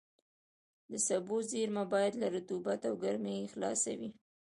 [0.91, 4.09] د سبو زېرمه باید له رطوبت او ګرمۍ خلاصه وي.